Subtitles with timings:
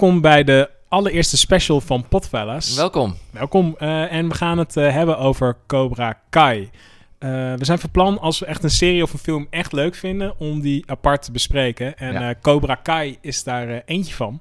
[0.00, 2.74] welkom bij de allereerste special van Potfellas.
[2.76, 3.16] Welkom.
[3.30, 3.74] Welkom.
[3.78, 6.70] eh, en we gaan het eh, hebben over Cobra Kai.
[7.18, 9.94] Eh, we zijn van plan, als we echt een serie of een film echt leuk
[9.94, 11.96] vinden, om die apart te bespreken.
[11.98, 12.34] En Ja.
[12.42, 14.40] Cobra Kai is daar eentje van.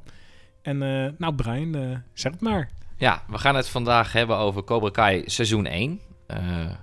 [0.62, 0.78] En
[1.18, 2.70] nou, Brian, zeg het maar.
[2.98, 6.00] Ja, we gaan het vandaag hebben over Cobra Kai seizoen 1.
[6.28, 6.38] Eh,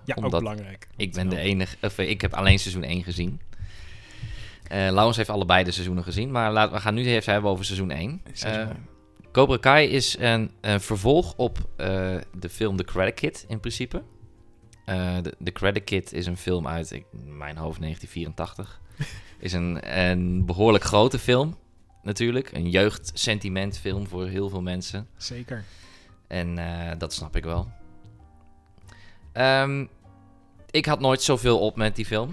[0.04, 0.88] Ja, ook belangrijk.
[0.96, 3.40] ik ben de enige, of ik heb alleen seizoen 1 gezien.
[4.68, 7.90] Laurens heeft allebei de seizoenen gezien, maar laten we gaan nu even hebben over seizoen
[7.90, 8.22] 1.
[8.32, 8.76] Seizoen Eh.
[9.32, 11.86] Cobra Kai is een, een vervolg op eh,
[12.38, 14.02] de film The Credit Kid in principe.
[15.22, 18.80] De, The Credit Kid is een film uit ik, mijn hoofd 1984.
[19.38, 21.56] is een, een behoorlijk grote film
[22.02, 22.52] natuurlijk.
[22.52, 25.06] Een jeugdsentimentfilm voor heel veel mensen.
[25.16, 25.64] Zeker.
[26.26, 26.58] En
[26.98, 27.68] dat snap ik wel.
[29.32, 29.86] Ehm,
[30.70, 32.32] ik had nooit zoveel op met die film.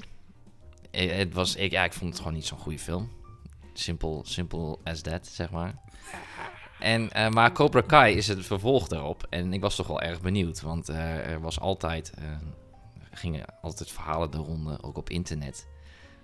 [0.93, 3.11] Eh, het was, ik, ja, ik vond het gewoon niet zo'n goede film.
[3.73, 5.75] Simple, simple as that, zeg maar.
[6.79, 9.27] En, eh, maar Cobra Kai is het vervolg daarop.
[9.29, 10.61] En ik was toch wel erg benieuwd.
[10.61, 12.13] Want eh, er was altijd,
[13.11, 15.67] gingen altijd verhalen de ronde, ook op internet.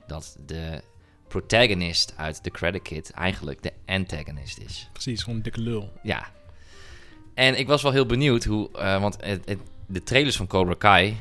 [0.08, 0.84] Dat de
[1.28, 4.90] protagonist uit The Credit Kid eigenlijk de antagonist is.
[4.92, 5.92] Precies, gewoon een dikke lul.
[6.04, 6.28] Ja.
[7.34, 11.18] En ik was wel heel benieuwd hoe, want het, het- de trailers van Cobra Kai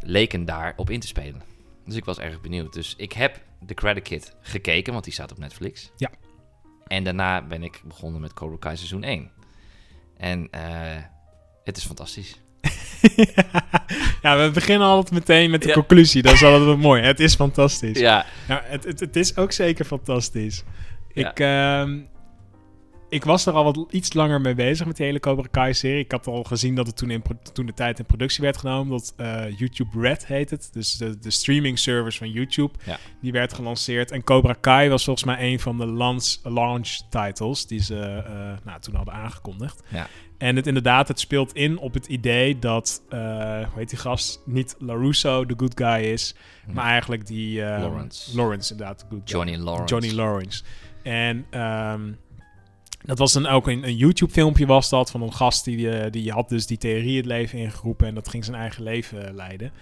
[0.00, 1.42] leken daar op in te spelen.
[1.84, 2.72] Dus ik was erg benieuwd.
[2.72, 5.90] Dus ik heb The Credit Kid gekeken, want die staat op Netflix.
[5.96, 6.10] Ja.
[6.86, 9.30] En daarna ben ik begonnen met Cobra Kai seizoen 1.
[10.16, 10.62] En eh,
[11.64, 12.40] het is fantastisch.
[14.22, 15.74] ja, we beginnen altijd meteen met de Ja.
[15.74, 16.22] conclusie.
[16.22, 17.02] Dat is altijd wel mooi.
[17.02, 17.98] Het is fantastisch.
[17.98, 20.62] Ja, Ja, het, het, het is ook zeker fantastisch.
[21.12, 21.30] Ja.
[21.30, 22.00] Ik, ehm,
[23.14, 26.04] ik was er al wat iets langer mee bezig met die hele Cobra Kai-serie.
[26.04, 28.90] Ik had al gezien dat het toen, in, toen de tijd in productie werd genomen.
[28.90, 30.68] Dat eh, YouTube Red heet het.
[30.72, 32.72] Dus de, de streaming service van YouTube.
[32.84, 32.98] Ja.
[33.20, 34.10] Die werd gelanceerd.
[34.10, 38.32] En Cobra Kai was volgens mij een van de launch, launch titles die ze eh,
[38.64, 39.82] nou, toen hadden aangekondigd.
[39.88, 40.06] Ja.
[40.38, 44.42] En het inderdaad, het speelt in op het idee dat, eh hoe heet die gast,
[44.44, 46.34] niet LaRusso de good guy is,
[46.72, 47.60] maar eigenlijk die...
[47.60, 48.36] Lawrence.
[48.36, 49.00] Lawrence, inderdaad.
[49.00, 49.36] de good guy.
[49.36, 49.94] Johnny Lawrence.
[49.94, 50.62] Johnny Lawrence.
[51.02, 52.12] En ehm,
[53.04, 56.32] dat was dan ook een, een YouTube-filmpje was dat van een gast die, eh, die
[56.32, 59.72] had dus die theorie het leven ingeroepen en dat ging zijn eigen leven eh, leiden.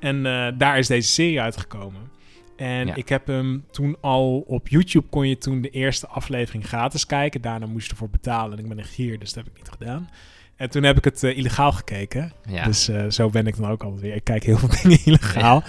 [0.00, 2.10] En eh, daar is deze serie uitgekomen.
[2.56, 2.94] En Ja.
[2.94, 7.40] ik heb hem toen al op YouTube kon je toen de eerste aflevering gratis kijken.
[7.40, 8.58] Daarna moest je ervoor betalen.
[8.58, 10.10] En ik ben echt hier, dus dat heb ik niet gedaan.
[10.56, 12.32] En toen heb ik het illegaal gekeken.
[12.48, 12.64] Ja.
[12.64, 14.14] Dus zo ben ik dan ook altijd weer.
[14.14, 15.62] Ik kijk heel veel dingen illegaal.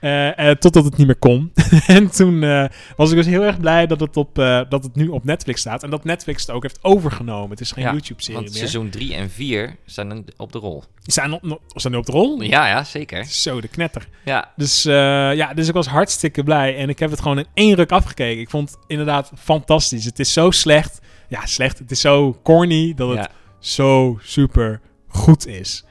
[0.00, 1.52] Eh, totdat het niet meer kon.
[1.86, 2.64] en toen eh,
[2.96, 4.34] was ik dus heel erg blij dat het, op,
[4.68, 5.82] dat het nu op Netflix staat.
[5.82, 7.50] En dat Netflix het ook heeft overgenomen.
[7.50, 8.58] Het is geen Ja, YouTube-serie want meer.
[8.58, 10.84] seizoen 3 en 4 zijn op de rol.
[11.02, 12.42] Zijn, op, zijn die op de rol?
[12.42, 13.24] Ja, ja, zeker.
[13.24, 14.08] Zo, de knetter.
[14.24, 16.76] Ja, Dus, ja, dus ik was hartstikke blij.
[16.76, 18.40] En ik heb het gewoon in één ruk afgekeken.
[18.40, 20.04] Ik vond het inderdaad fantastisch.
[20.04, 21.00] Het is zo slecht.
[21.28, 21.78] Ja, slecht.
[21.78, 23.28] Het is zo corny dat het ja.
[23.58, 25.84] zo super goed is.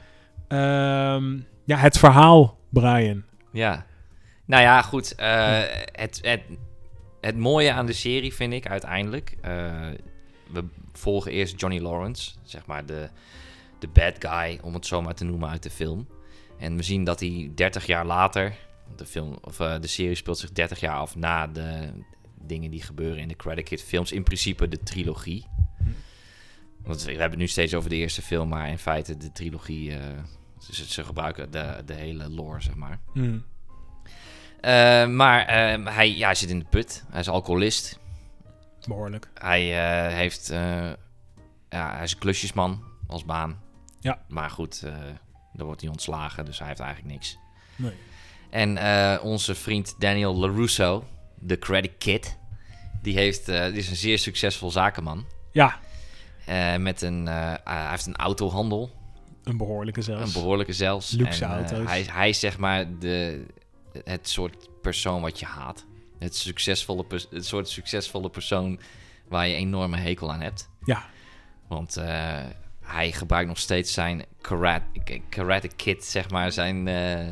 [0.48, 3.24] Ehm, ja, het verhaal, Brian.
[3.52, 3.86] Ja.
[4.50, 5.16] Nou ja, goed.
[5.16, 5.62] eh,
[5.92, 6.42] het, het,
[7.22, 9.38] het mooie aan de serie vind ik uiteindelijk.
[9.42, 9.88] eh,
[10.52, 13.10] we volgen eerst Johnny Lawrence, zeg maar de,
[13.80, 16.08] de bad guy, om het zo maar te noemen, uit de film.
[16.58, 18.56] En we zien dat hij 30 jaar later.
[18.96, 21.90] De, film, of, eh, de serie speelt zich 30 jaar af na de
[22.42, 24.12] dingen die gebeuren in de Credit Kid films.
[24.12, 25.46] In principe de trilogie.
[26.84, 29.92] Want we hebben het nu steeds over de eerste film, maar in feite de trilogie.
[30.60, 33.00] ze, ze gebruiken de, de hele lore, zeg maar.
[33.14, 33.44] Hmm.
[34.62, 37.04] Eh, maar eh, hij, ja, hij zit in de put.
[37.10, 38.00] Hij is alcoholist.
[38.88, 39.30] Behoorlijk.
[39.34, 39.78] Hij
[40.08, 40.50] eh, heeft...
[40.50, 40.90] eh,
[41.70, 43.62] ja, hij is een klusjesman als baan.
[44.00, 44.22] Ja.
[44.28, 44.82] Maar goed,
[45.54, 47.38] dan wordt hij ontslagen, dus hij heeft eigenlijk niks.
[47.76, 47.94] Nee.
[48.50, 48.80] En
[49.22, 51.08] onze vriend Daniel LaRusso,
[51.40, 52.38] de Credit Kid...
[53.02, 55.26] Die, heeft, die is een zeer succesvol zakenman.
[55.52, 55.80] Ja,
[56.78, 57.26] met een,
[57.64, 58.92] hij heeft een autohandel.
[59.44, 60.36] een behoorlijke zelfs.
[60.36, 61.12] Een behoorlijke zelfs.
[61.12, 61.88] Luxe En, auto's.
[61.88, 63.46] hij, hij is zeg maar de,
[64.04, 65.86] het soort persoon wat je haat.
[66.20, 68.80] Het, succesvolle, het soort succesvolle persoon
[69.28, 70.70] waar je enorme hekel aan hebt.
[70.84, 71.06] Ja.
[71.68, 72.44] Want eh,
[72.82, 76.52] hij gebruikt nog steeds zijn karate, karate kid, zeg maar.
[76.52, 77.28] Zijn, eh,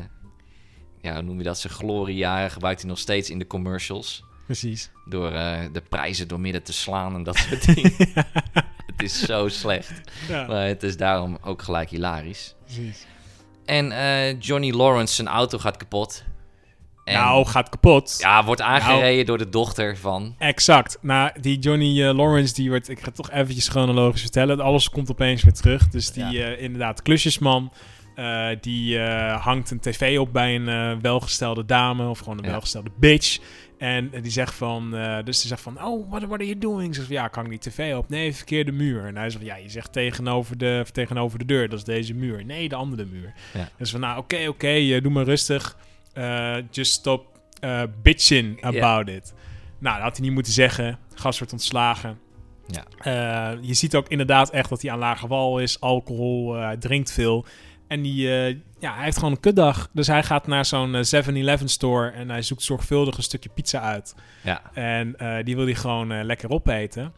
[1.00, 1.58] ja, hoe noem je dat?
[1.58, 4.24] Zijn gloriejaren gebruikt hij nog steeds in de commercials.
[4.44, 4.90] Precies.
[5.04, 7.92] Door eh, de prijzen door midden te slaan en dat soort dingen.
[8.92, 10.00] het is zo slecht.
[10.28, 12.54] Ja, Maar het is daarom ook gelijk hilarisch.
[12.64, 13.06] precies.
[13.64, 13.88] En
[14.38, 16.24] Johnny Lawrence, zijn auto gaat kapot.
[17.08, 18.16] En, Nou, gaat kapot.
[18.20, 20.34] Ja, wordt aangereden door de dochter van...
[20.38, 20.98] Exact.
[21.00, 24.60] Nou, die Johnny eh, Lawrence, die wordt, ik ga het toch eventjes chronologisch vertellen.
[24.60, 25.88] Alles komt opeens weer terug.
[25.88, 26.44] Dus die Ja.
[26.50, 27.72] eh, inderdaad klusjesman.
[28.14, 28.98] Eh, die
[29.38, 32.50] hangt een tv op bij een welgestelde dame of gewoon een Ja.
[32.50, 33.38] welgestelde bitch.
[33.78, 36.86] En die zegt van, eh, dus ze zegt van, oh, what, what are you doing?
[36.88, 38.08] Ze zegt van, ja, ik hang die tv op.
[38.08, 39.04] Nee, verkeerde muur.
[39.04, 42.14] En hij zegt van, ja, je zegt tegenover de, tegenover de deur, dat is deze
[42.14, 42.44] muur.
[42.44, 43.32] Nee, de andere muur.
[43.54, 43.68] Ja.
[43.78, 45.76] Dus van, nou, oké, oké, doe maar rustig.
[46.18, 49.34] Eh, just stop eh, bitching about it.
[49.78, 50.98] Nou, dat had hij niet moeten zeggen.
[51.14, 52.18] Gast wordt ontslagen.
[52.66, 52.84] Ja.
[52.98, 55.80] Eh, je ziet ook inderdaad echt dat hij aan lage wal is.
[55.80, 57.46] Alcohol, drinkt veel.
[57.88, 58.28] En die,
[58.78, 59.88] ja, hij heeft gewoon een kutdag.
[59.92, 63.80] Dus hij gaat naar zo'n eh, 7-Eleven store en hij zoekt zorgvuldig een stukje pizza
[63.80, 64.14] uit.
[64.42, 64.62] Ja.
[64.74, 67.14] En die wil hij gewoon lekker opeten.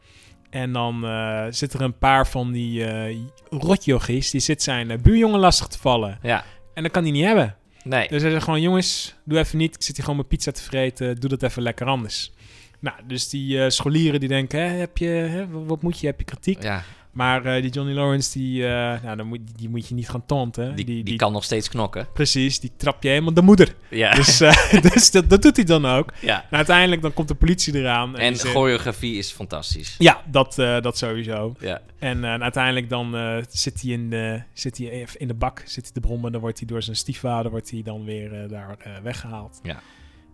[0.50, 3.16] En dan eh zitten er een paar van die eh
[3.50, 6.18] rotjochies, die zit zijn buurjongen lastig te vallen.
[6.22, 6.44] Ja.
[6.74, 7.56] En dat kan hij niet hebben.
[7.84, 8.08] Nee.
[8.08, 9.74] Dus hij zegt gewoon, jongens, doe even niet.
[9.74, 11.16] Ik zit hier gewoon mijn pizza te vreten.
[11.16, 12.32] Doe dat even lekker anders.
[12.80, 16.18] Nou, dus die eh, scholieren die denken, hè, heb je, hè, wat moet je, heb
[16.18, 16.62] je kritiek?
[16.62, 20.08] Ja, Maar eh, die Johnny Lawrence, die, eh, nou, dan moet, die moet je niet
[20.08, 20.76] gaan taunten.
[20.76, 22.06] die, die, kan nog steeds knokken.
[22.12, 23.74] Precies, die trap je helemaal de moeder.
[23.88, 24.14] Ja.
[24.14, 26.12] Dus, eh, dus dat, dat doet hij dan ook.
[26.20, 26.34] ja.
[26.36, 28.16] Nou, uiteindelijk dan komt de politie eraan.
[28.16, 29.94] En die zegt- choreografie is fantastisch.
[29.98, 31.54] Ja, dat, dat sowieso.
[31.60, 31.80] Ja.
[31.98, 33.16] En uiteindelijk dan
[33.50, 36.32] zit hij in de, zit hij even in de bak, zit hij te brommen.
[36.32, 39.60] Dan wordt hij door zijn stiefvader wordt hij dan weer daar eh, weggehaald.
[39.62, 39.80] Ja.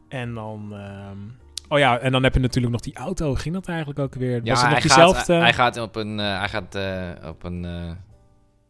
[0.08, 0.68] En dan...
[0.72, 1.18] ehm,
[1.68, 3.34] oh ja, en dan heb je natuurlijk nog die auto.
[3.34, 4.40] Ging dat eigenlijk ook weer?
[4.44, 6.20] Ja, Was het hij, gaat, hij gaat op een...
[6.20, 7.64] eh, hij gaat eh, op een...
[7.64, 7.90] eh,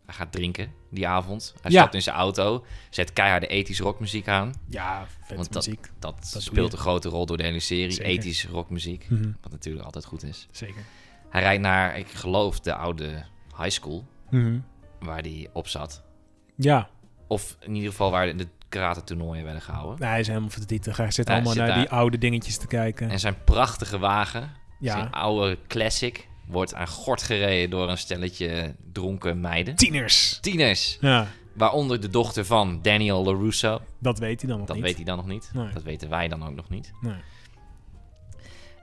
[0.06, 1.54] hij gaat drinken die avond.
[1.62, 1.78] Hij Ja.
[1.81, 4.52] stapt in zijn auto, zet keiharde ethische rockmuziek aan.
[4.69, 5.90] ja, Want dat- muziek.
[5.98, 7.90] Dat, doe speelt een grote rol door de hele serie.
[7.90, 8.10] Zeker.
[8.10, 10.46] Ethische rockmuziek, Mhm, wat natuurlijk altijd goed is.
[10.50, 10.82] Zeker.
[11.31, 13.25] Hij rijdt naar, ik geloof, de oude
[13.56, 14.58] high school Mhm.
[15.00, 16.02] waar hij op zat.
[16.56, 16.88] Ja,
[17.28, 19.99] Of in ieder geval waar de karate toernooien werden gehouden.
[19.99, 20.96] nou, hij is helemaal verdrietig.
[20.96, 23.11] Hij zit Ja, hij allemaal zit naar die oude dingetjes te kijken.
[23.11, 28.75] En zijn prachtige wagen, ja, zijn oude classic, wordt aan gort gereden door een stelletje
[28.93, 29.75] dronken meiden.
[29.76, 30.38] tieners.
[30.40, 33.81] Tieners, Ja, waaronder de dochter van Daniel LaRusso.
[33.99, 34.84] dat weet hij dan nog Dat niet.
[34.84, 35.50] weet hij dan nog niet.
[35.55, 35.73] Nee.
[35.73, 36.93] Dat weten wij dan ook nog niet.
[37.00, 37.14] Nee.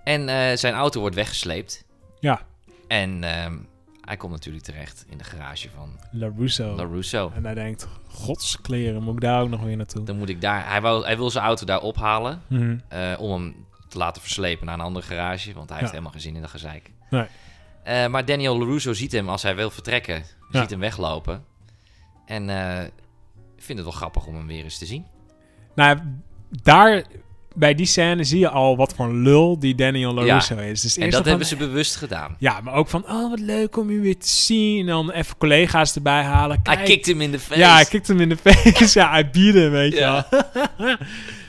[0.04, 1.86] En eh, zijn auto wordt weggesleept.
[2.19, 2.42] Ja,
[2.88, 3.57] En ehm,
[4.05, 6.75] hij komt natuurlijk terecht in de garage van LaRusso.
[6.75, 7.31] LaRusso.
[7.35, 10.03] En hij denkt, godskleren, moet ik daar ook nog weer naartoe?
[10.03, 10.69] Dan moet ik daar...
[10.69, 12.77] Hij, wou, hij wil zijn auto daar ophalen Mhm.
[12.88, 15.53] eh, om hem te laten verslepen naar een andere garage.
[15.53, 16.91] Want hij heeft helemaal geen zin in dat gezeik.
[17.09, 17.25] Nee.
[17.83, 20.23] Eh, maar Daniel LaRusso ziet hem als hij wil vertrekken.
[20.51, 20.59] Ja.
[20.61, 21.44] Ziet hem weglopen.
[22.25, 22.79] En eh
[23.57, 25.06] vindt het wel grappig om hem weer eens te zien.
[25.75, 25.99] Nou,
[26.49, 27.03] daar,
[27.53, 30.81] bij die scène zie je al wat voor een lul die Daniel LaRusso is.
[30.81, 32.35] Dus En dat hebben ze bewust gedaan.
[32.39, 34.79] Ja, maar ook van, oh, wat leuk om u weer te zien.
[34.79, 36.59] En dan even collega's erbij halen.
[36.63, 37.59] Hij kikt hem in de face.
[37.59, 39.00] Ja, hij kikt hem in de face.
[39.00, 40.27] ja, hij biedt hem, weet je Ja.
[40.29, 40.45] wel.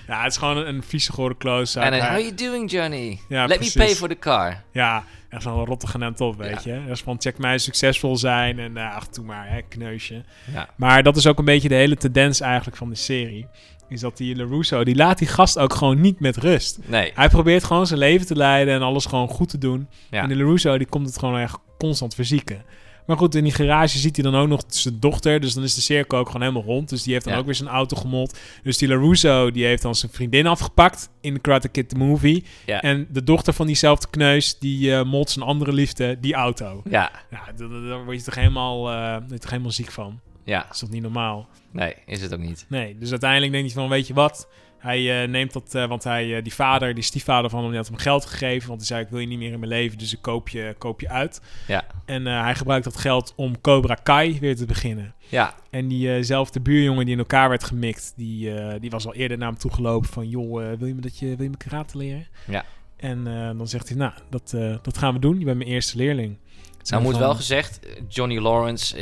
[0.08, 1.82] ja, het is gewoon een, een vieze gore close-up.
[1.84, 3.18] En how you doing, Johnny?
[3.28, 3.74] Ja, Let precies.
[3.74, 4.62] me pay for the car.
[4.72, 6.80] Ja, echt zo'n rottige net op, weet je.
[6.86, 8.58] Dat is van, check mij succesvol zijn.
[8.58, 10.24] En uh, ach, doe maar, hè, kneusje.
[10.52, 10.68] Ja.
[10.76, 13.46] Maar dat is ook een beetje de hele tendens eigenlijk van de serie.
[13.88, 16.78] Is dat die LaRusso, die laat die gast ook gewoon niet met rust.
[16.86, 17.10] Nee.
[17.14, 19.88] Hij probeert gewoon zijn leven te leiden en alles gewoon goed te doen.
[20.10, 20.22] Ja.
[20.22, 22.62] En de LaRusso, die komt het gewoon echt constant verzieken.
[23.06, 25.40] Maar goed, in die garage ziet hij dan ook nog zijn dochter.
[25.40, 26.88] Dus dan is de cirkel ook gewoon helemaal rond.
[26.88, 27.38] Dus die heeft dan Ja.
[27.40, 28.38] ook weer zijn auto gemot.
[28.62, 32.44] Dus die LaRusso, die heeft dan zijn vriendin afgepakt in Karate Kid the Movie.
[32.66, 32.80] Ja.
[32.80, 36.82] En de dochter van diezelfde kneus, die eh molt zijn andere liefde, die auto.
[36.90, 37.10] Ja.
[37.30, 38.80] Ja, daar- word je toch helemaal,
[39.18, 40.20] word je toch helemaal ziek van.
[40.44, 40.62] Ja.
[40.62, 41.48] Dat is toch niet normaal?
[41.70, 42.66] Nee, is het ook niet.
[42.68, 44.48] Nee, dus uiteindelijk denkt hij van, weet je wat?
[44.84, 47.78] Hij eh, neemt dat, eh, want hij, eh, die vader, die stiefvader van hem, die
[47.78, 48.68] had hem geld gegeven.
[48.68, 50.74] Want hij zei, ik wil je niet meer in mijn leven, dus ik koop je,
[50.78, 51.40] koop je uit.
[51.66, 51.84] Ja.
[52.04, 55.14] En hij gebruikt dat geld om Cobra Kai weer te beginnen.
[55.28, 55.54] Ja.
[55.70, 59.58] En diezelfde buurjongen die in elkaar werd gemikt, die, die was al eerder naar hem
[59.58, 62.26] toegelopen van, joh, wil, je me dat je, wil je me karate leren?
[62.46, 62.64] Ja.
[62.96, 63.24] En
[63.56, 65.38] dan zegt hij, nou, dat, dat gaan we doen.
[65.38, 66.36] Je bent mijn eerste leerling.
[66.82, 68.96] Nou moet van- wel gezegd, Johnny Lawrence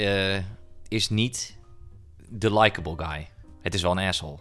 [0.92, 1.56] is niet
[2.28, 3.28] de likable guy.
[3.62, 4.38] Het is wel een asshole.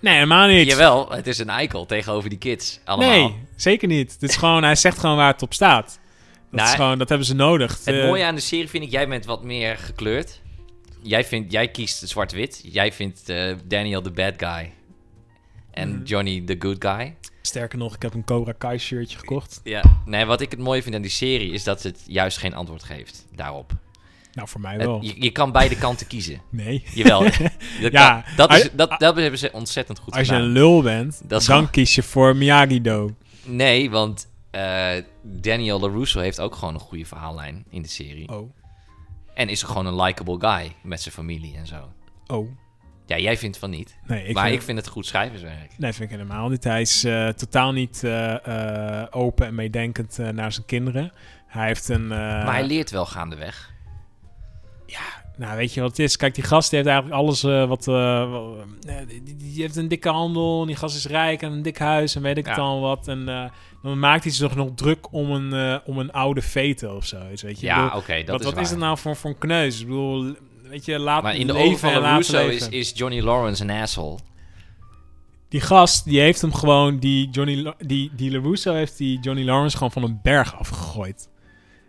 [0.00, 0.66] Nee, helemaal niet.
[0.68, 3.10] Jawel, het is een eikel tegenover die kids allemaal.
[3.28, 4.12] Nee, zeker niet.
[4.12, 5.86] Het is gewoon, hij zegt gewoon waar het op staat.
[5.86, 7.78] Dat, Nou, is gewoon, dat hebben ze nodig.
[7.84, 10.40] Het Eh, mooie aan de serie vind ik, jij bent wat meer gekleurd.
[11.02, 12.60] Jij, vindt, jij kiest zwart-wit.
[12.64, 14.72] Jij vindt eh, Daniel de bad guy.
[15.70, 16.02] En Mhm.
[16.04, 17.14] Johnny de good guy.
[17.42, 19.60] Sterker nog, ik heb een Cobra Kai shirtje gekocht.
[19.64, 19.82] Ja.
[20.04, 22.82] Nee, wat ik het mooie vind aan die serie is dat het juist geen antwoord
[22.82, 23.72] geeft daarop.
[24.34, 25.02] Nou, voor mij wel.
[25.02, 26.40] je, je kan beide kanten kiezen.
[26.50, 26.84] Nee.
[26.94, 27.20] Jawel.
[27.82, 30.46] dat, Ja, kan- dat, is, als- dat, dat hebben ze ontzettend goed Als je gedaan.
[30.46, 33.10] een lul bent, dan gewoon- kies je voor Miyagi-Do.
[33.44, 34.90] Nee, want eh,
[35.22, 38.28] Daniel LaRusso heeft ook gewoon een goede verhaallijn in de serie.
[38.28, 38.52] Oh.
[39.34, 41.88] En is gewoon een likable guy met zijn familie en zo.
[42.26, 42.48] Oh.
[43.06, 43.96] Ja, jij vindt van niet.
[44.06, 45.72] Nee, ik maar vind, ik vind het goed schrijverswerk.
[45.78, 46.64] nee, vind ik helemaal niet.
[46.64, 51.12] Hij is eh, totaal niet eh, open en meedenkend naar zijn kinderen.
[51.46, 52.06] Hij heeft een...
[52.06, 53.72] maar hij leert wel gaandeweg.
[55.36, 56.16] Nou, weet je wat het is?
[56.16, 57.88] Kijk, die gast die heeft eigenlijk alles eh, wat...
[57.88, 61.62] eh, eh, die, die- heeft een dikke handel, en die gast is rijk en een
[61.62, 62.62] dik huis en weet ik het Ja.
[62.62, 63.08] al wat.
[63.08, 63.50] En
[63.82, 67.60] dan maakt hij zich nog druk om een, om een oude vete of zoiets, weet
[67.60, 67.66] je.
[67.66, 68.62] Ja, oké, dat wat is wat waar.
[68.62, 69.80] is het nou voor, voor een kneus?
[69.80, 73.62] Ik bedoel, weet je, laat Maar in de ogen van LaRusso is, is Johnny Lawrence
[73.62, 74.18] een asshole.
[75.48, 79.76] Die gast, die heeft hem gewoon, die Johnny, die, die LaRusso heeft die Johnny Lawrence
[79.76, 81.28] gewoon van een berg afgegooid.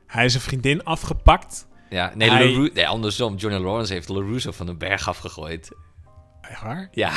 [0.08, 1.68] Hij is een vriendin afgepakt.
[1.96, 3.36] Ja, nee, Hij- LaRu- nee, andersom.
[3.36, 5.70] Johnny Lawrence heeft LaRusso van een berg afgegooid.
[6.42, 6.88] Echt waar?
[6.92, 7.12] Ja,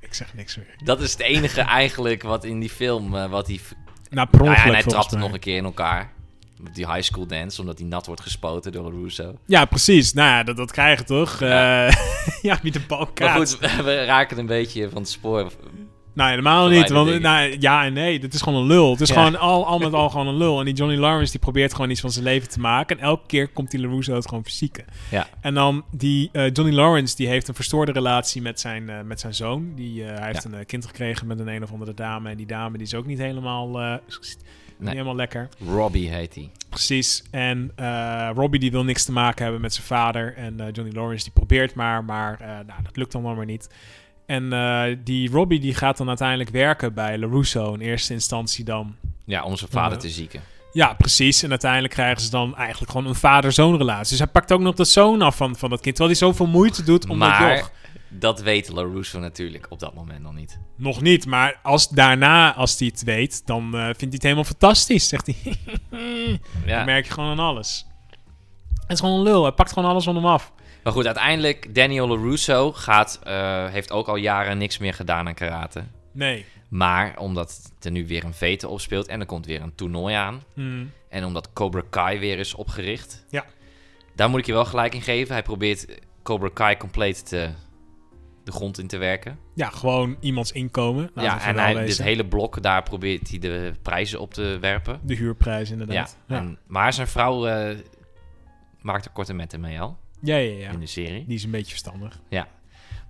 [0.00, 0.74] Ik zeg niks meer.
[0.84, 3.14] dat is het enige eigenlijk wat in die film...
[3.16, 3.60] eh, wat hij...
[4.10, 5.28] Nou, Nou ja, en hij volgens trapt hem mij.
[5.28, 6.12] nog een keer in elkaar.
[6.72, 9.38] Die high school dance, omdat hij nat wordt gespoten door LaRusso.
[9.46, 10.12] Ja, precies.
[10.12, 11.40] Nou ja, dat, dat krijg je toch?
[11.40, 11.84] Ja.
[11.86, 11.92] Ja,
[12.42, 15.52] ja wie de bal Maar goed, we raken een beetje van het spoor.
[16.14, 16.90] Nou, helemaal niet.
[16.90, 18.18] Want, nou, ja en nee.
[18.18, 18.90] Dit is gewoon een lul.
[18.90, 19.14] Het is Ja.
[19.14, 20.58] gewoon al, al met al gewoon een lul.
[20.58, 22.98] En die Johnny Lawrence die probeert gewoon iets van zijn leven te maken.
[22.98, 24.84] En elke keer komt die LaRusso het gewoon verzieken.
[25.10, 25.26] Ja.
[25.40, 29.20] En dan die eh, Johnny Lawrence die heeft een verstoorde relatie met zijn, eh, met
[29.20, 29.72] zijn zoon.
[29.74, 30.58] Die, eh, hij heeft Ja.
[30.58, 32.30] een kind gekregen met een een of andere dame.
[32.30, 33.68] En die dame die is ook niet helemaal,
[34.78, 35.48] niet helemaal lekker.
[35.68, 36.50] Robbie heet hij.
[36.68, 37.22] Precies.
[37.30, 37.72] En
[38.34, 40.34] Robbie die wil niks te maken hebben met zijn vader.
[40.36, 43.68] En Johnny Lawrence die probeert maar, maar nou, dat lukt dan maar niet.
[44.26, 48.96] En eh, die Robbie die gaat dan uiteindelijk werken bij LaRusso in eerste instantie dan.
[49.24, 50.40] Ja, om zijn vader te zieken.
[50.72, 51.42] Ja, precies.
[51.42, 54.08] En uiteindelijk krijgen ze dan eigenlijk gewoon een vader-zoon relatie.
[54.08, 55.96] Dus hij pakt ook nog de zoon af van, van dat kind.
[55.96, 57.70] Terwijl hij zoveel moeite doet om dat Maar joch.
[58.08, 60.58] dat weet LaRusso natuurlijk op dat moment nog niet.
[60.76, 64.44] Nog niet, maar als daarna, als hij het weet, dan eh, vindt hij het helemaal
[64.44, 65.08] fantastisch.
[65.08, 65.56] Zegt hij.
[66.64, 66.76] Ja.
[66.76, 67.86] Dat merk je gewoon aan alles.
[68.80, 69.42] Het is gewoon een lul.
[69.42, 70.52] Hij pakt gewoon alles van hem af.
[70.84, 75.34] Maar goed, uiteindelijk, Daniel LaRusso gaat, eh, heeft ook al jaren niks meer gedaan aan
[75.34, 75.84] karate.
[76.12, 76.44] Nee.
[76.68, 80.42] Maar omdat er nu weer een vete opspeelt en er komt weer een toernooi aan.
[80.54, 80.90] Hmm.
[81.08, 83.24] En omdat Cobra Kai weer is opgericht.
[83.30, 83.44] Ja.
[84.14, 85.32] Daar moet ik je wel gelijk in geven.
[85.32, 87.50] Hij probeert Cobra Kai compleet te,
[88.44, 89.38] de grond in te werken.
[89.54, 91.10] Ja, gewoon iemands inkomen.
[91.14, 95.00] Ja, en hij, dit hele blok, daar probeert hij de prijzen op te werpen.
[95.02, 96.16] De huurprijs inderdaad.
[96.26, 96.40] Ja, ja.
[96.40, 97.76] En, maar zijn vrouw eh,
[98.80, 100.70] maakt er korte metten mee al ja, ja, ja.
[100.70, 101.24] in de serie.
[101.26, 102.20] Die is een beetje verstandig.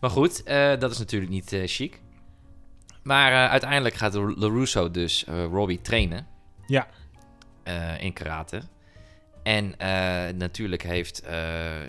[0.01, 2.01] Maar goed, eh, dat is natuurlijk niet eh, chic.
[3.03, 6.27] Maar eh, uiteindelijk gaat LaRusso dus Robbie trainen.
[6.67, 6.89] Ja.
[7.99, 8.63] In karate.
[9.45, 9.89] En eh,
[10.37, 11.21] natuurlijk heeft...
[11.23, 11.39] eh,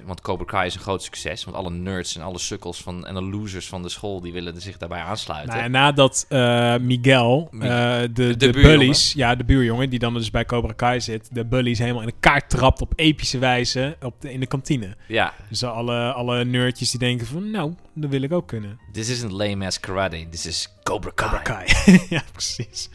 [0.06, 1.44] want Cobra Kai is een groot succes.
[1.44, 4.22] Want alle nerds en alle sukkels van, en de losers van de school...
[4.22, 5.50] die willen zich daarbij aansluiten.
[5.54, 10.14] Nou, en nadat eh, Miguel, Mi- de, de, de bullies, ja, de buurjongen, die dan
[10.14, 14.22] dus bij Cobra Kai zit, de bullies helemaal in elkaar trapt op epische wijze op
[14.22, 14.96] de, in de kantine.
[15.08, 18.80] Ja, Dus alle, alle nerdjes die denken van, nou, dat wil ik ook kunnen.
[18.92, 20.28] this isn't lame as karate.
[20.30, 21.30] This is Cobra Kai.
[21.30, 22.00] Cobra Kai.
[22.10, 22.90] ja, precies.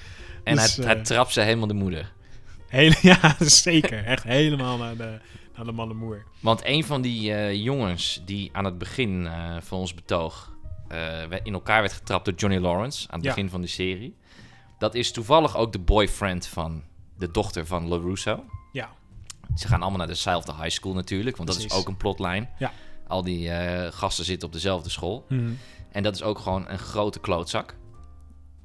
[0.44, 2.12] En Dus, hij, eh, hij trapt ze helemaal de moeder.
[2.70, 4.04] Hele, ja, zeker.
[4.04, 5.18] Echt helemaal naar de,
[5.56, 6.24] naar de malle moer.
[6.40, 10.52] Want een van die eh, jongens die aan het begin eh, van ons betoog
[10.88, 13.34] eh, in elkaar werd getrapt door Johnny Lawrence aan het Ja.
[13.34, 14.16] begin van de serie,
[14.78, 16.82] dat is toevallig ook de boyfriend van
[17.18, 18.44] de dochter van LaRusso.
[18.72, 18.90] Ja.
[19.56, 22.48] Ze gaan allemaal naar dezelfde high school natuurlijk, want dat is ook een plotlijn.
[22.58, 22.72] Ja.
[23.06, 23.50] Al die
[23.90, 25.26] gasten zitten op dezelfde school.
[25.92, 27.76] En dat is ook gewoon een grote klootzak.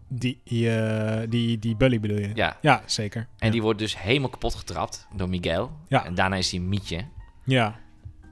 [0.08, 2.32] Die, die, eh, die, die bully bedoel je?
[2.34, 2.58] Ja.
[2.62, 3.28] Ja, zeker.
[3.38, 3.52] En ja.
[3.52, 5.72] die wordt dus helemaal kapot getrapt door Miguel.
[5.88, 6.06] Ja.
[6.06, 7.06] En daarna is hij mietje.
[7.44, 7.76] Ja,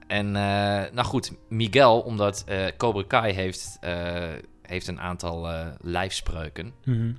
[0.07, 3.79] En eh, nou goed, Miguel, omdat eh Cobra Kai heeft,
[4.61, 5.49] heeft een aantal
[5.81, 6.73] lijfspreuken.
[6.85, 7.11] Mhm.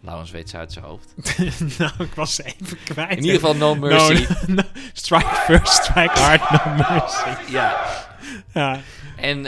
[0.00, 1.14] Laurens weet ze uit zijn hoofd.
[1.78, 3.10] nou, ik was ze even kwijt.
[3.10, 4.26] In ieder geval No Mercy.
[4.46, 4.62] No, no,
[4.92, 7.52] strike first, strike hard, no mercy.
[7.52, 7.80] Ja.
[8.52, 8.80] Ja,
[9.16, 9.46] En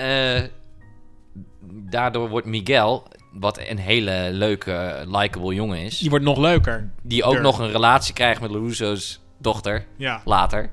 [1.90, 6.90] daardoor wordt Miguel, wat een hele leuke, likable jongen is, die wordt nog leuker.
[7.02, 7.44] die ook Durf.
[7.44, 10.70] nog een relatie krijgt met LaRusso's dochter Ja, later,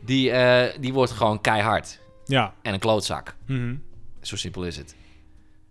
[0.00, 2.00] die, eh, die wordt gewoon keihard.
[2.24, 2.54] ja.
[2.62, 3.34] En een klootzak.
[3.46, 3.74] Mhm.
[4.20, 4.94] Zo simpel is het.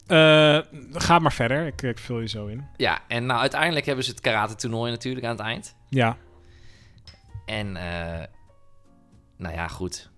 [0.07, 0.59] Eh,
[0.93, 2.65] ga maar verder, ik, ik vul je zo in.
[2.77, 5.75] Ja, en nou uiteindelijk hebben ze het karate toernooi natuurlijk aan het eind.
[5.89, 6.17] Ja,
[7.45, 8.23] En, eh,
[9.37, 10.09] nou ja, goed.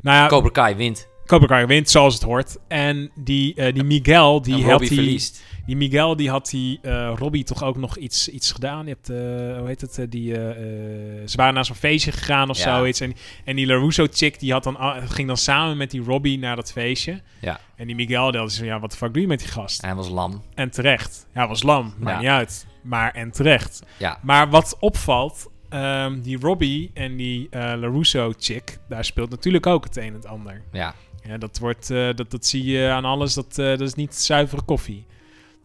[0.00, 1.08] nou ja, Cobra Kai wint.
[1.32, 2.56] Cobra Kai wint zoals het hoort.
[2.68, 5.42] En die, eh, die Miguel, die had die, verliest.
[5.66, 8.86] die Miguel, die had die eh Robbie toch ook nog iets, iets gedaan.
[8.86, 9.16] Je hebt, eh,
[9.58, 12.76] hoe heet het, eh, die, eh, eh, ze waren naar zo'n feestje gegaan of Ja.
[12.76, 13.00] zoiets.
[13.00, 14.76] En, en die LaRusso chick, die had dan,
[15.08, 17.20] ging dan samen met die Robbie naar dat feestje.
[17.40, 17.60] Ja.
[17.76, 19.80] En die Miguel, die had zo, ja, wat de fuck doe je met die gast?
[19.82, 20.42] En hij was lam.
[20.54, 21.26] En terecht.
[21.34, 22.20] Ja, was lam, maakt Ja.
[22.20, 22.66] niet uit.
[22.82, 23.82] Maar en terecht.
[23.98, 24.18] Ja.
[24.22, 29.84] Maar wat opvalt, ehm, die Robbie en die eh LaRusso chick, daar speelt natuurlijk ook
[29.84, 30.62] het een en het ander.
[30.72, 30.94] Ja.
[31.24, 34.14] Ja, dat, wordt, eh, dat, dat zie je aan alles, dat, eh, dat is niet
[34.14, 35.04] zuivere koffie.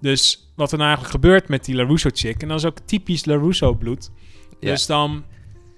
[0.01, 3.25] Dus wat er nou eigenlijk gebeurt met die LaRusso chick, en dat is ook typisch
[3.25, 4.11] LaRusso bloed.
[4.59, 4.69] Ja.
[4.69, 5.23] Dus dan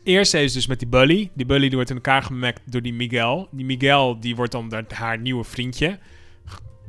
[0.04, 1.30] eerst heeft ze dus met die Bully.
[1.34, 3.48] Die Bully die wordt in elkaar gemekt door die Miguel.
[3.52, 6.00] Die Miguel die wordt dan haar- haar nieuwe vriendje.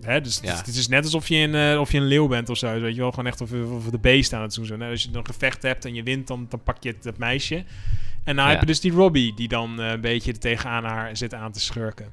[0.01, 2.27] Hè, dus het, is, het is net alsof je, een, eh, of je een leeuw
[2.29, 2.81] bent of zo.
[2.81, 4.65] Weet je wel, gewoon echt of, of de beest aan het doen.
[4.67, 4.83] zijn.
[4.83, 7.65] Als je een gevecht hebt en je wint, dan, dan pak je het, dat meisje.
[8.25, 8.51] En dan Ja.
[8.51, 11.61] heb je dus die Robbie, die dan een beetje er tegenaan haar zit aan te
[11.61, 12.07] schurken.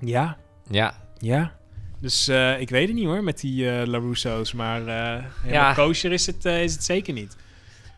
[0.00, 0.36] Ja,
[0.70, 1.54] Ja, ja.
[2.00, 4.52] Dus eh, ik weet het niet hoor, met die eh LaRusso's.
[4.52, 5.74] Maar eh helemaal Ja.
[5.74, 7.36] kosher is het, eh, is het zeker niet.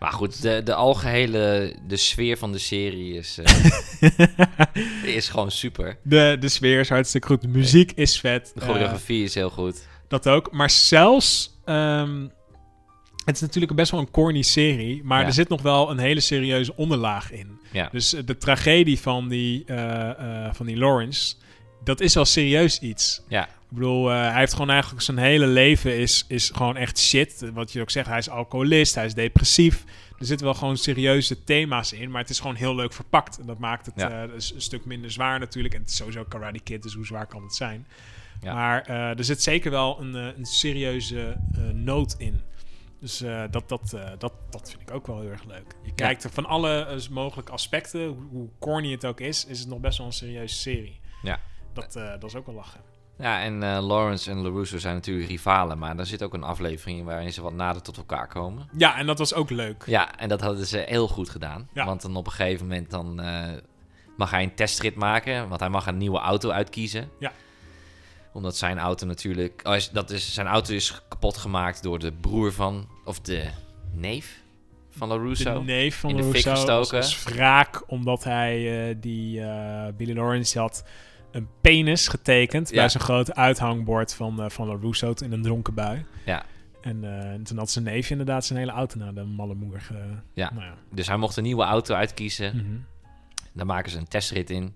[0.00, 4.04] maar goed, de, de algehele de sfeer van de serie is, eh,
[5.16, 5.96] is gewoon super.
[6.02, 7.40] De, de sfeer is hartstikke goed.
[7.42, 8.52] De muziek is vet.
[8.54, 9.86] De choreografie is heel goed.
[10.08, 10.52] dat ook.
[10.52, 11.58] Maar zelfs...
[11.64, 12.26] ehm,
[13.24, 15.04] het is natuurlijk best wel een corny serie.
[15.04, 15.26] Maar Ja.
[15.26, 17.58] er zit nog wel een hele serieuze onderlaag in.
[17.72, 17.88] Ja.
[17.92, 20.10] Dus de tragedie van die, eh,
[20.46, 21.34] eh, van die Lawrence...
[21.85, 23.23] Dat is wel serieus iets.
[23.28, 26.99] Ja, Ik bedoel, eh, hij heeft gewoon eigenlijk zijn hele leven is, is gewoon echt
[26.99, 27.50] shit.
[27.52, 29.85] Wat je ook zegt, hij is alcoholist, hij is depressief.
[30.18, 33.38] Er zitten wel gewoon serieuze thema's in, maar het is gewoon heel leuk verpakt.
[33.38, 34.11] En dat maakt het Ja.
[34.25, 35.75] eh, een, s- een stuk minder zwaar natuurlijk.
[35.75, 37.87] En het is sowieso Karate Kid, dus hoe zwaar kan het zijn?
[38.42, 38.54] Ja.
[38.54, 41.37] Maar eh, er zit zeker wel een, een serieuze
[41.73, 42.40] noot in.
[43.00, 43.18] Dus
[43.50, 45.75] dat, dat, dat, dat vind ik ook wel heel erg leuk.
[45.85, 49.68] Je kijkt er van alle mogelijke aspecten, hoe, hoe corny het ook is, is het
[49.68, 51.00] nog best wel een serieuze serie.
[51.23, 51.40] Ja.
[51.80, 52.80] Dat, eh, dat is ook wel lachen.
[53.18, 56.99] ja en eh, Lawrence en LaRusso zijn natuurlijk rivalen, maar daar zit ook een aflevering
[56.99, 58.68] in waarin ze wat nader tot elkaar komen.
[58.76, 59.82] Ja, en dat was ook leuk.
[59.87, 61.68] Ja, en dat hadden ze heel goed gedaan.
[61.73, 61.85] Ja.
[61.85, 63.49] Want dan op een gegeven moment dan, eh,
[64.16, 67.11] mag hij een testrit maken, want hij mag een nieuwe auto uitkiezen.
[67.18, 67.32] Ja.
[68.32, 69.61] Omdat zijn auto natuurlijk...
[69.64, 72.88] Oh, is- dat is, zijn auto is kapot gemaakt door de broer van...
[73.04, 73.44] Of de
[73.92, 74.42] neef
[74.90, 75.52] van LaRusso.
[75.52, 76.75] De neef van In de fik gestoken.
[76.75, 79.40] als, als wraak omdat hij die
[79.97, 80.85] Billy Lawrence had
[81.30, 82.75] een penis getekend Ja.
[82.76, 86.05] bij zijn grote uithangbord van, uh, van in een dronken bui.
[86.24, 86.44] Ja.
[86.81, 89.81] En, eh, en toen had zijn neef inderdaad zijn hele auto naar de malle moer.
[89.81, 90.50] ge- Ja.
[90.52, 90.74] Nou ja.
[90.92, 92.57] Dus hij mocht een nieuwe auto uitkiezen.
[92.57, 92.76] Mhm.
[93.52, 94.74] Daar maken ze een testrit in.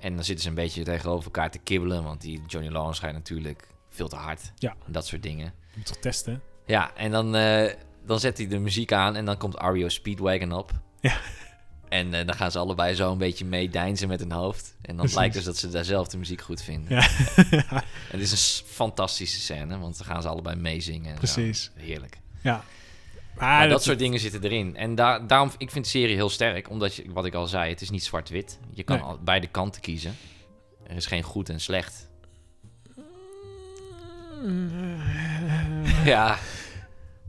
[0.00, 2.02] En dan zitten ze een beetje tegenover elkaar te kibbelen.
[2.04, 4.52] Want die Johnny Lawrence gaat natuurlijk veel te hard.
[4.56, 4.74] Ja.
[4.86, 5.44] En dat soort dingen.
[5.70, 6.40] Je moet toch testen?
[6.66, 7.72] Ja, en dan, eh,
[8.06, 10.70] dan zet hij de muziek aan en dan komt Ario Speedwagon op.
[11.00, 11.16] Ja.
[11.88, 14.74] En eh, dan gaan ze allebei zo een beetje meedijnsen met hun hoofd.
[14.80, 15.14] En dan Precies.
[15.14, 16.96] blijkt dus dat ze daar zelf de muziek goed vinden.
[16.96, 17.08] Ja.
[17.70, 17.82] En
[18.18, 21.12] het is een fantastische scène, want dan gaan ze allebei meezingen.
[21.12, 21.18] zo.
[21.18, 21.70] Precies.
[21.74, 22.18] Heerlijk.
[22.42, 22.64] ja.
[23.38, 24.76] Maar dat, soort dingen zitten erin.
[24.76, 27.70] En daar daarom, ik vind de serie heel sterk, omdat je, wat ik al zei,
[27.70, 28.58] het is niet zwart-wit.
[28.70, 29.04] Je kan Nee.
[29.04, 30.16] al, beide kanten kiezen.
[30.86, 32.08] Er is geen goed en slecht.
[36.04, 36.38] Ja,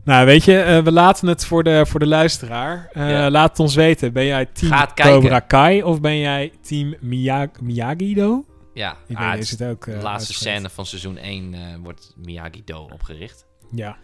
[0.10, 2.90] Nou, weet je, eh, we laten het voor de, voor de luisteraar.
[2.92, 3.30] Eh, Ja.
[3.30, 4.14] Laat het ons weten.
[4.14, 4.86] Ben jij team.
[4.96, 8.46] Cobra Kai of ben jij team Miyag Miyagi-Do?
[8.74, 8.98] ja.
[9.08, 9.86] Ik Ah, weet is het ook...
[9.86, 10.56] de eh, laatste uitspreekt.
[10.56, 13.46] scène van seizoen 1 eh, wordt Miyagi-Do opgericht.
[13.72, 13.98] Ja.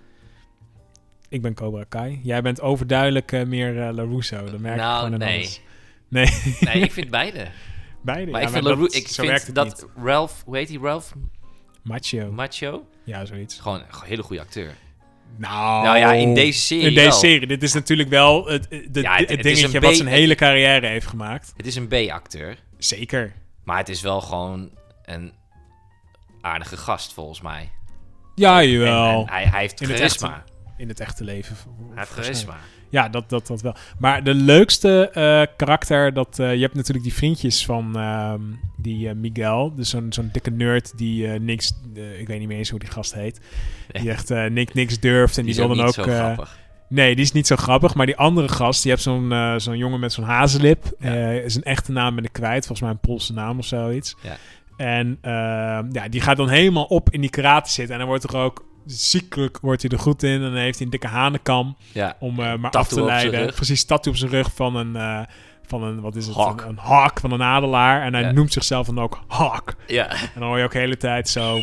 [1.30, 2.20] Ik ben Cobra Kai.
[2.24, 4.44] Jij bent overduidelijk meer LaRusso.
[4.52, 5.38] Dat merk ik Nou, gewoon aan nee.
[5.38, 5.62] alles.
[6.10, 6.26] Nee,
[6.74, 7.48] Nee, ik vind beide.
[8.02, 8.32] beide.
[8.32, 9.86] Maar Ja, ik vind, dat- ik vind dat niet.
[10.04, 11.12] Ralph, hoe heet hij, Ralph
[11.84, 12.32] Macho.
[12.32, 12.86] Macho?
[13.04, 13.60] ja, zoiets.
[13.60, 14.74] Gewoon een hele goede acteur.
[15.38, 17.18] Nou, Nou ja, in deze serie In deze wel.
[17.18, 17.48] serie.
[17.48, 20.08] Dit is natuurlijk wel het, het, de- Ja, het- het het is dingetje wat zijn
[20.08, 21.54] hele carrière heeft gemaakt.
[21.58, 23.34] Het is een B-acteur, Zeker.
[23.64, 24.70] maar het is wel gewoon
[25.06, 25.34] een
[26.42, 27.72] aardige gast volgens mij.
[28.36, 29.22] Ja, jawel.
[29.22, 30.44] en hij, hij heeft In het charisma.
[30.78, 31.56] In het echte leven.
[31.66, 32.58] Hij heeft charisma.
[32.96, 33.76] Ja, dat, dat, dat wel.
[34.00, 38.42] Maar de leukste eh, karakter, dat, eh, je hebt natuurlijk die vriendjes van ehm,
[38.78, 39.76] die eh, Miguel.
[39.76, 41.74] Dus zo'n zo'n dikke nerd die niks,
[42.20, 43.40] ik weet niet meer eens hoe die gast heet.
[43.92, 45.94] Die echt niks, niks durft en die, Die is wil dan ook...
[45.94, 46.58] grappig.
[46.90, 47.96] nee, die is niet zo grappig.
[47.96, 50.96] Maar die andere gast, die hebt zo'n zo'n jongen met zo'n hazenlip.
[51.00, 51.32] Ja.
[51.32, 52.66] Eh, zijn echte naam ben ik kwijt.
[52.66, 54.16] Volgens mij een Poolse naam of zoiets.
[54.22, 54.38] Ja.
[54.78, 57.94] En ehm, ja, die gaat dan helemaal op in die karate zitten.
[57.94, 60.32] En dan wordt er ook ziekelijk wordt hij er goed in.
[60.34, 62.16] En dan heeft hij een dikke hanenkam Ja.
[62.20, 63.54] om eh, maar af te leiden.
[63.54, 65.20] Precies, tattoo op zijn rug van een, eh,
[65.68, 66.36] van een wat is het?
[66.36, 66.62] Hawk.
[66.62, 68.02] Een, een hawk, van een adelaar.
[68.02, 68.32] En hij Ja.
[68.32, 69.76] noemt zichzelf dan ook Hawk.
[69.88, 70.10] Ja.
[70.10, 71.60] En dan hoor je ook de hele tijd zo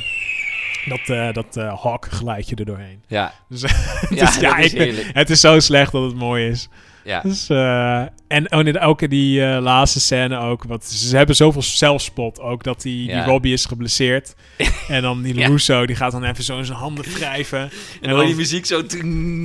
[0.88, 3.02] dat, eh dat eh Hawk geluidje er doorheen.
[3.06, 3.32] Ja.
[3.48, 3.60] Dus,
[4.10, 6.68] Ja, dus is ik het is zo slecht dat het mooi is.
[7.04, 7.20] Ja.
[7.20, 10.64] Dus, eh, en oh, ook in die eh, laatste scène ook.
[10.64, 13.14] Want ze hebben zoveel zelfspot ook dat die, Ja.
[13.22, 14.34] die Robbie is geblesseerd.
[14.88, 15.46] en dan die Ja.
[15.46, 17.60] Russo, die gaat dan even zo in zijn handen wrijven.
[17.60, 18.82] En En dan die muziek zo...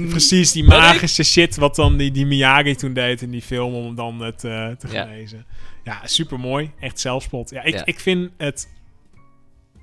[0.09, 3.95] Precies, die magische shit wat dan die, die Miyagi toen deed in die film om
[3.95, 5.03] dan het eh, te Ja.
[5.03, 5.45] genezen.
[5.83, 6.71] Ja, super mooi.
[6.79, 7.49] Echt zelfspot.
[7.49, 7.85] Ja, ik, Ja.
[7.85, 8.67] ik vind het...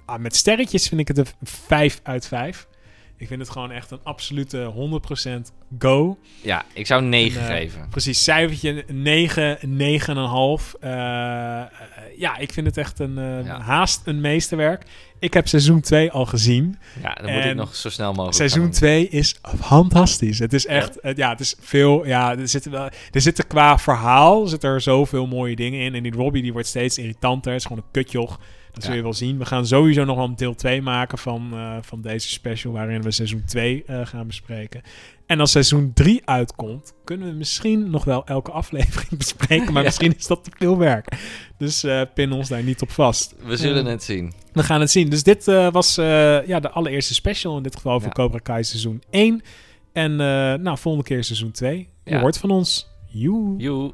[0.07, 2.67] Ah, met sterretjes vind ik het een 5 uit 5.
[3.17, 6.19] Ik vind het gewoon echt een absolute 100% go.
[6.43, 7.89] Ja, ik zou 9 En, eh, geven.
[7.91, 10.75] Precies, cijfertje 9, 9,5.
[10.81, 11.69] Eh, eh,
[12.17, 13.61] ja, ik vind het echt een, eh, Ja.
[13.61, 14.85] haast een meesterwerk.
[15.19, 16.79] ik heb seizoen 2 al gezien.
[17.03, 18.73] Ja, dan moet ik nog zo snel mogelijk Seizoen gaan.
[18.73, 20.39] 2 is fantastisch.
[20.39, 23.79] Het is echt, eh, ja, het is veel, ja, er zitten wel, er zitten qua
[23.79, 25.95] verhaal, zit er zoveel mooie dingen in.
[25.95, 27.53] En die Robbie, die wordt steeds irritanter.
[27.53, 28.39] Het is gewoon een kutjoch.
[28.75, 29.39] Dat zul je wel zien.
[29.39, 33.03] We gaan sowieso nog wel een deel 2 maken van, eh, van deze special, waarin
[33.03, 34.83] we seizoen 2 eh, gaan bespreken.
[35.27, 39.73] En als seizoen 3 uitkomt, kunnen we misschien nog wel elke aflevering bespreken.
[39.73, 39.89] Maar Ja.
[39.89, 41.17] misschien is dat te veel werk.
[41.59, 43.35] Dus eh, pin ons daar niet op vast.
[43.45, 44.33] We zullen het zien.
[44.53, 45.09] we gaan het zien.
[45.11, 45.95] Dus dit was
[46.47, 47.57] ja, de allereerste special.
[47.57, 48.15] In dit geval voor Ja.
[48.15, 49.43] Cobra Kai seizoen 1.
[49.93, 50.17] En
[50.63, 51.89] nou, volgende keer seizoen 2.
[52.05, 52.21] Je Ja.
[52.21, 52.89] hoort van ons.
[53.07, 53.93] Joe.